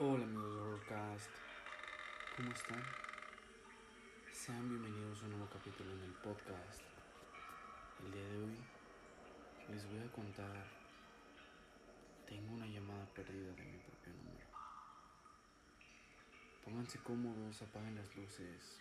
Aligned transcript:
Hola 0.00 0.22
amigos 0.22 0.54
de 0.54 0.60
Horrorcast, 0.60 1.30
¿cómo 2.36 2.52
están? 2.52 2.80
Sean 4.32 4.68
bienvenidos 4.68 5.20
a 5.20 5.24
un 5.24 5.30
nuevo 5.32 5.48
capítulo 5.52 5.90
en 5.90 6.02
el 6.04 6.12
podcast. 6.12 6.82
El 8.04 8.12
día 8.12 8.22
de 8.22 8.38
hoy 8.38 8.56
les 9.68 9.84
voy 9.90 9.98
a 9.98 10.12
contar, 10.12 10.68
tengo 12.28 12.54
una 12.54 12.66
llamada 12.68 13.06
perdida 13.06 13.52
de 13.54 13.64
mi 13.64 13.78
propio 13.78 14.12
número. 14.12 14.46
Pónganse 16.64 17.00
cómodos, 17.00 17.60
apaguen 17.62 17.96
las 17.96 18.14
luces, 18.14 18.80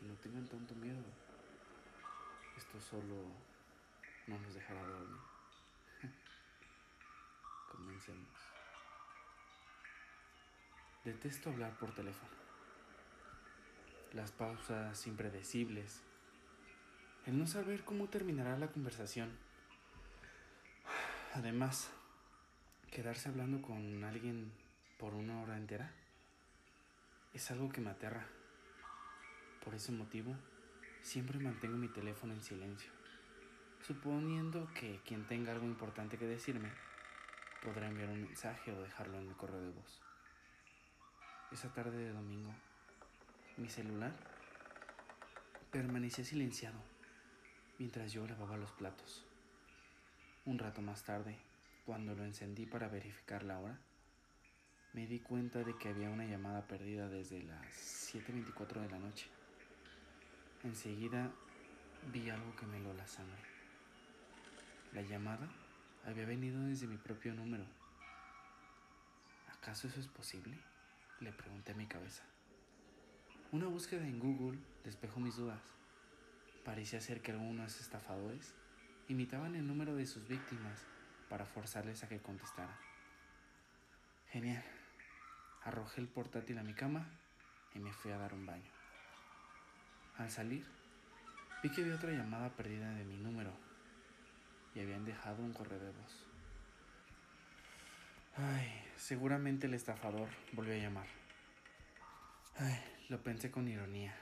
no 0.00 0.14
tengan 0.14 0.48
tanto 0.48 0.74
miedo. 0.74 1.04
Esto 2.56 2.80
solo 2.80 3.30
no 4.26 4.38
nos 4.40 4.54
dejará 4.54 4.82
dormir. 4.88 5.20
Comencemos. 7.70 8.55
Detesto 11.06 11.50
hablar 11.50 11.78
por 11.78 11.94
teléfono. 11.94 12.32
Las 14.12 14.32
pausas 14.32 15.06
impredecibles. 15.06 16.02
El 17.26 17.38
no 17.38 17.46
saber 17.46 17.84
cómo 17.84 18.08
terminará 18.08 18.58
la 18.58 18.72
conversación. 18.72 19.30
Además, 21.32 21.92
quedarse 22.90 23.28
hablando 23.28 23.62
con 23.62 24.02
alguien 24.02 24.50
por 24.98 25.14
una 25.14 25.40
hora 25.42 25.56
entera 25.56 25.92
es 27.32 27.52
algo 27.52 27.68
que 27.68 27.80
me 27.80 27.90
aterra. 27.90 28.26
Por 29.64 29.76
ese 29.76 29.92
motivo, 29.92 30.34
siempre 31.02 31.38
mantengo 31.38 31.76
mi 31.76 31.86
teléfono 31.86 32.32
en 32.32 32.42
silencio, 32.42 32.90
suponiendo 33.80 34.68
que 34.74 35.00
quien 35.06 35.24
tenga 35.28 35.52
algo 35.52 35.66
importante 35.66 36.18
que 36.18 36.26
decirme 36.26 36.72
podrá 37.62 37.86
enviar 37.86 38.08
un 38.08 38.22
mensaje 38.22 38.72
o 38.72 38.82
dejarlo 38.82 39.20
en 39.20 39.28
el 39.28 39.36
correo 39.36 39.60
de 39.60 39.70
voz. 39.70 40.02
Esa 41.52 41.72
tarde 41.72 41.96
de 41.96 42.12
domingo, 42.12 42.52
mi 43.56 43.68
celular 43.68 44.12
permanecía 45.70 46.24
silenciado 46.24 46.78
mientras 47.78 48.12
yo 48.12 48.26
lavaba 48.26 48.56
los 48.56 48.72
platos. 48.72 49.24
Un 50.44 50.58
rato 50.58 50.82
más 50.82 51.04
tarde, 51.04 51.38
cuando 51.84 52.16
lo 52.16 52.24
encendí 52.24 52.66
para 52.66 52.88
verificar 52.88 53.44
la 53.44 53.60
hora, 53.60 53.78
me 54.92 55.06
di 55.06 55.20
cuenta 55.20 55.62
de 55.62 55.76
que 55.78 55.88
había 55.88 56.10
una 56.10 56.24
llamada 56.24 56.66
perdida 56.66 57.08
desde 57.08 57.42
las 57.44 58.12
7.24 58.12 58.80
de 58.80 58.90
la 58.90 58.98
noche. 58.98 59.26
Enseguida 60.64 61.30
vi 62.12 62.28
algo 62.28 62.56
que 62.56 62.66
me 62.66 62.80
lo 62.80 62.92
la 62.92 63.06
sangre. 63.06 63.42
La 64.92 65.02
llamada 65.02 65.48
había 66.04 66.26
venido 66.26 66.60
desde 66.64 66.88
mi 66.88 66.96
propio 66.96 67.34
número. 67.34 67.64
¿Acaso 69.48 69.86
eso 69.86 70.00
es 70.00 70.08
posible? 70.08 70.58
Le 71.20 71.32
pregunté 71.32 71.72
a 71.72 71.74
mi 71.74 71.86
cabeza. 71.86 72.22
Una 73.50 73.68
búsqueda 73.68 74.06
en 74.06 74.18
Google 74.18 74.58
despejó 74.84 75.18
mis 75.18 75.36
dudas. 75.36 75.62
Parecía 76.62 77.00
ser 77.00 77.22
que 77.22 77.32
algunos 77.32 77.80
estafadores 77.80 78.54
imitaban 79.08 79.54
el 79.54 79.66
número 79.66 79.94
de 79.94 80.04
sus 80.04 80.28
víctimas 80.28 80.84
para 81.30 81.46
forzarles 81.46 82.04
a 82.04 82.08
que 82.08 82.20
contestaran. 82.20 82.76
Genial. 84.30 84.62
Arrojé 85.64 86.02
el 86.02 86.08
portátil 86.08 86.58
a 86.58 86.62
mi 86.62 86.74
cama 86.74 87.08
y 87.74 87.78
me 87.78 87.92
fui 87.92 88.10
a 88.10 88.18
dar 88.18 88.34
un 88.34 88.44
baño. 88.44 88.70
Al 90.18 90.30
salir, 90.30 90.66
vi 91.62 91.70
que 91.70 91.80
había 91.80 91.94
otra 91.94 92.10
llamada 92.10 92.50
perdida 92.50 92.90
de 92.90 93.04
mi 93.04 93.16
número 93.16 93.52
y 94.74 94.80
habían 94.80 95.06
dejado 95.06 95.42
un 95.42 95.54
correo 95.54 95.80
de 95.80 95.92
voz. 95.92 96.26
Ay, 98.36 98.85
seguramente 98.96 99.66
el 99.66 99.74
estafador 99.74 100.28
volvió 100.52 100.74
a 100.74 100.78
llamar. 100.78 101.06
Lo 103.08 103.22
pensé 103.22 103.50
con 103.50 103.68
ironía. 103.68 104.14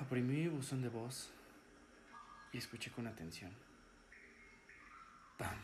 Oprimí 0.00 0.36
mi 0.36 0.48
buzón 0.48 0.82
de 0.82 0.88
voz 0.88 1.30
y 2.52 2.58
escuché 2.58 2.90
con 2.90 3.06
atención. 3.06 3.52
¡Pam! 5.38 5.58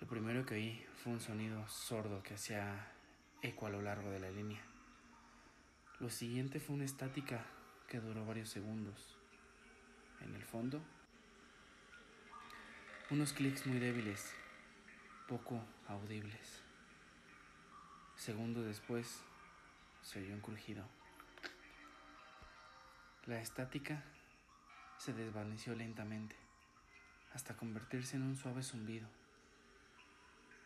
Lo 0.00 0.06
primero 0.06 0.44
que 0.44 0.54
oí 0.54 0.86
fue 1.02 1.12
un 1.12 1.20
sonido 1.20 1.66
sordo 1.68 2.22
que 2.22 2.34
hacía 2.34 2.92
eco 3.40 3.66
a 3.66 3.70
lo 3.70 3.80
largo 3.80 4.10
de 4.10 4.20
la 4.20 4.30
línea. 4.30 4.60
Lo 6.00 6.10
siguiente 6.10 6.60
fue 6.60 6.74
una 6.74 6.84
estática 6.84 7.44
que 7.88 8.00
duró 8.00 8.26
varios 8.26 8.48
segundos. 8.48 9.16
En 10.20 10.34
el 10.34 10.42
fondo, 10.44 10.82
unos 13.10 13.32
clics 13.32 13.66
muy 13.66 13.78
débiles, 13.78 14.34
poco 15.32 15.64
audibles. 15.88 16.60
Segundo 18.18 18.62
después, 18.62 19.22
se 20.02 20.18
oyó 20.18 20.34
un 20.34 20.42
crujido. 20.42 20.84
La 23.24 23.40
estática 23.40 24.04
se 24.98 25.14
desvaneció 25.14 25.74
lentamente 25.74 26.36
hasta 27.32 27.56
convertirse 27.56 28.16
en 28.16 28.24
un 28.24 28.36
suave 28.36 28.62
zumbido. 28.62 29.08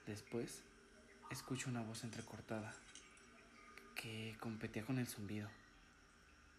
Después, 0.05 0.65
escucho 1.31 1.71
una 1.71 1.83
voz 1.83 2.03
entrecortada 2.03 2.75
que 3.95 4.37
competía 4.41 4.85
con 4.85 4.99
el 4.99 5.07
zumbido. 5.07 5.49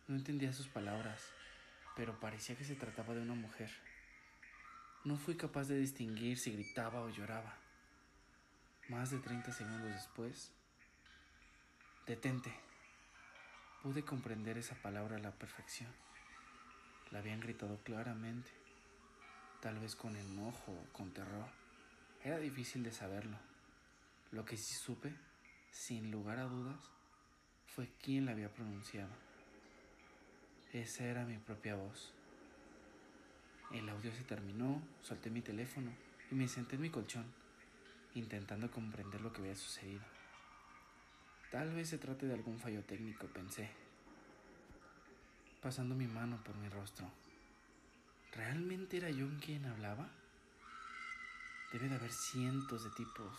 No 0.07 0.15
entendía 0.15 0.53
sus 0.53 0.69
palabras, 0.69 1.21
pero 1.97 2.17
parecía 2.21 2.55
que 2.55 2.63
se 2.63 2.75
trataba 2.75 3.15
de 3.15 3.21
una 3.23 3.35
mujer. 3.35 3.69
No 5.03 5.17
fui 5.17 5.35
capaz 5.35 5.67
de 5.67 5.77
distinguir 5.77 6.37
si 6.37 6.53
gritaba 6.53 7.01
o 7.01 7.09
lloraba. 7.09 7.66
Más 8.89 9.11
de 9.11 9.19
30 9.19 9.51
segundos 9.51 9.91
después, 9.91 10.53
detente. 12.05 12.53
Pude 13.83 14.05
comprender 14.05 14.57
esa 14.57 14.75
palabra 14.75 15.17
a 15.17 15.19
la 15.19 15.31
perfección. 15.31 15.91
La 17.11 17.19
habían 17.19 17.41
gritado 17.41 17.77
claramente, 17.83 18.49
tal 19.61 19.77
vez 19.79 19.93
con 19.97 20.15
enojo 20.15 20.71
o 20.71 20.93
con 20.93 21.11
terror. 21.11 21.49
Era 22.23 22.37
difícil 22.37 22.81
de 22.83 22.93
saberlo. 22.93 23.37
Lo 24.31 24.45
que 24.45 24.55
sí 24.55 24.73
supe, 24.75 25.13
sin 25.69 26.09
lugar 26.09 26.39
a 26.39 26.43
dudas, 26.43 26.79
fue 27.75 27.91
quien 28.01 28.25
la 28.25 28.31
había 28.31 28.53
pronunciado. 28.53 29.11
Esa 30.71 31.03
era 31.03 31.25
mi 31.25 31.37
propia 31.39 31.75
voz. 31.75 32.13
El 33.73 33.89
audio 33.89 34.13
se 34.13 34.23
terminó, 34.23 34.81
solté 35.01 35.29
mi 35.29 35.41
teléfono 35.41 35.91
y 36.31 36.35
me 36.35 36.47
senté 36.47 36.75
en 36.77 36.83
mi 36.83 36.89
colchón, 36.89 37.25
intentando 38.17 38.71
comprender 38.71 39.21
lo 39.21 39.31
que 39.31 39.41
había 39.41 39.55
sucedido. 39.55 40.03
Tal 41.51 41.73
vez 41.73 41.89
se 41.89 41.97
trate 41.97 42.25
de 42.25 42.33
algún 42.33 42.59
fallo 42.59 42.83
técnico, 42.83 43.27
pensé, 43.27 43.69
pasando 45.61 45.95
mi 45.95 46.07
mano 46.07 46.41
por 46.43 46.55
mi 46.57 46.67
rostro. 46.69 47.09
¿Realmente 48.33 48.97
era 48.97 49.09
yo 49.09 49.27
quien 49.39 49.65
hablaba? 49.65 50.09
Debe 51.71 51.89
de 51.89 51.95
haber 51.95 52.11
cientos 52.11 52.83
de 52.83 52.89
tipos 52.91 53.33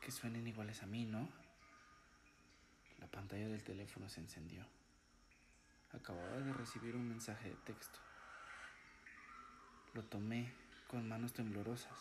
que 0.00 0.10
suenen 0.10 0.46
iguales 0.46 0.82
a 0.82 0.86
mí, 0.86 1.04
¿no? 1.04 1.28
La 3.00 3.06
pantalla 3.06 3.48
del 3.48 3.62
teléfono 3.62 4.08
se 4.08 4.20
encendió. 4.20 4.64
Acababa 5.92 6.38
de 6.38 6.52
recibir 6.52 6.96
un 6.96 7.08
mensaje 7.08 7.48
de 7.48 7.56
texto. 7.56 7.98
Lo 9.94 10.02
tomé 10.02 10.52
con 10.88 11.08
manos 11.08 11.32
temblorosas. 11.32 11.96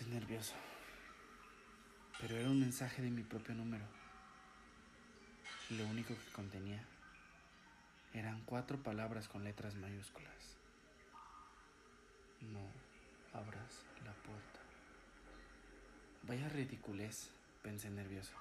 Estoy 0.00 0.14
nervioso. 0.14 0.54
Pero 2.18 2.34
era 2.36 2.48
un 2.48 2.58
mensaje 2.58 3.02
de 3.02 3.10
mi 3.10 3.22
propio 3.22 3.54
número. 3.54 3.84
Lo 5.68 5.86
único 5.88 6.14
que 6.14 6.32
contenía 6.32 6.82
eran 8.14 8.40
cuatro 8.46 8.82
palabras 8.82 9.28
con 9.28 9.44
letras 9.44 9.74
mayúsculas. 9.74 10.56
No 12.40 12.60
abras 13.38 13.84
la 14.06 14.14
puerta. 14.14 14.60
Vaya 16.22 16.48
ridiculez, 16.48 17.30
pensé 17.62 17.90
nervioso. 17.90 18.32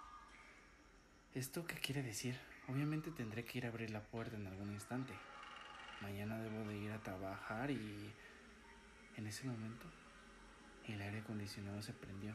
¿Esto 1.35 1.67
qué 1.67 1.75
quiere 1.75 2.03
decir? 2.03 2.39
Obviamente 2.69 3.11
tendré 3.11 3.43
que 3.43 3.57
ir 3.57 3.65
a 3.65 3.69
abrir 3.69 3.89
la 3.89 4.01
puerta 4.01 4.37
en 4.37 4.47
algún 4.47 4.71
instante. 4.71 5.11
Mañana 5.99 6.39
debo 6.39 6.63
de 6.69 6.77
ir 6.77 6.91
a 6.91 7.03
trabajar 7.03 7.69
y... 7.69 8.13
En 9.17 9.27
ese 9.27 9.45
momento, 9.45 9.85
el 10.93 11.01
aire 11.01 11.19
acondicionado 11.19 11.81
se 11.81 11.93
prendió 11.93 12.33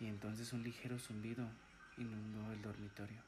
y 0.00 0.06
entonces 0.06 0.52
un 0.52 0.62
ligero 0.62 0.98
zumbido 0.98 1.48
inundó 1.96 2.52
el 2.52 2.62
dormitorio. 2.62 3.20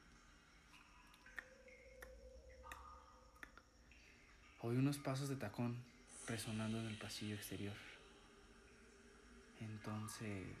Oí 4.61 4.77
unos 4.77 4.97
pasos 4.97 5.27
de 5.27 5.35
tacón 5.35 5.75
resonando 6.27 6.79
en 6.79 6.87
el 6.87 6.97
pasillo 6.97 7.35
exterior. 7.35 7.75
Entonces... 9.59 10.55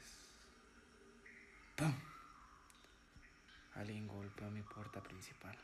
¡Pum! 1.75 1.93
Alguien 3.75 4.07
golpeó 4.07 4.49
mi 4.51 4.63
puerta 4.63 5.01
principal. 5.01 5.57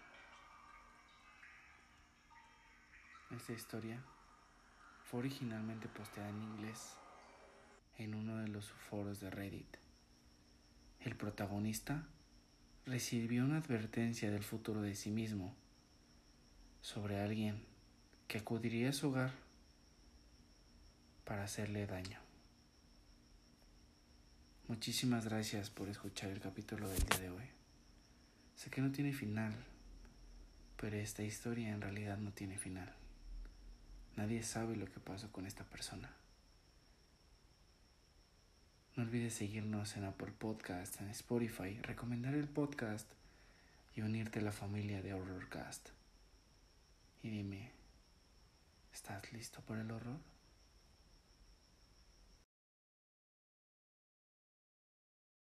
Esta 3.32 3.52
historia 3.52 4.02
fue 5.04 5.20
originalmente 5.20 5.88
posteada 5.90 6.30
en 6.30 6.42
inglés 6.42 6.96
en 7.98 8.16
uno 8.16 8.38
de 8.38 8.48
los 8.48 8.70
foros 8.70 9.20
de 9.20 9.30
Reddit. 9.30 9.78
El 11.00 11.16
protagonista 11.16 12.08
recibió 12.86 13.44
una 13.44 13.58
advertencia 13.58 14.32
del 14.32 14.44
futuro 14.44 14.82
de 14.82 14.96
sí 14.96 15.10
mismo 15.10 15.54
sobre 16.82 17.20
alguien 17.20 17.62
que 18.28 18.38
acudiría 18.38 18.90
a 18.90 18.94
su 18.94 19.10
hogar 19.10 19.32
para 21.26 21.44
hacerle 21.44 21.86
daño. 21.86 22.20
Muchísimas 24.68 25.26
gracias 25.26 25.70
por 25.70 25.90
escuchar 25.90 26.30
el 26.30 26.40
capítulo 26.40 26.90
del 26.90 27.04
día 27.04 27.20
de 27.20 27.30
hoy. 27.30 27.46
Sé 28.56 28.70
que 28.70 28.82
no 28.82 28.92
tiene 28.92 29.14
final, 29.14 29.54
pero 30.76 30.98
esta 30.98 31.24
historia 31.24 31.70
en 31.70 31.82
realidad 31.82 32.18
no 32.18 32.32
tiene 32.32 32.58
final. 32.58 32.94
Nadie 34.16 34.44
sabe 34.44 34.76
lo 34.76 34.86
que 34.86 35.00
pasó 35.00 35.32
con 35.32 35.46
esta 35.46 35.64
persona. 35.64 36.12
No 38.98 39.04
olvides 39.04 39.36
seguirnos 39.36 39.96
en 39.96 40.06
Apple 40.06 40.34
Podcast, 40.40 41.00
en 41.02 41.10
Spotify, 41.10 41.80
recomendar 41.84 42.34
el 42.34 42.48
podcast 42.48 43.08
y 43.96 44.02
unirte 44.02 44.40
a 44.40 44.42
la 44.42 44.52
familia 44.52 45.04
de 45.04 45.14
Horrorcast. 45.14 45.90
Y 47.22 47.30
dime, 47.30 47.70
¿estás 48.92 49.32
listo 49.34 49.62
para 49.62 49.82
el 49.82 49.92
horror? 49.92 50.18